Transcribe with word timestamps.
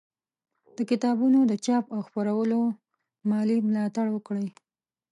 د 0.77 0.79
کتابونو 0.89 1.39
د 1.51 1.53
چاپ 1.65 1.85
او 1.95 1.99
خپرولو 2.07 2.59
مالي 3.29 3.57
ملاتړ 3.67 4.07
وکړئ 4.11 4.47